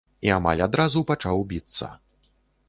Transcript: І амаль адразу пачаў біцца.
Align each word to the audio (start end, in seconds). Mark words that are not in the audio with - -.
І 0.27 0.29
амаль 0.37 0.63
адразу 0.67 1.03
пачаў 1.11 1.45
біцца. 1.53 1.93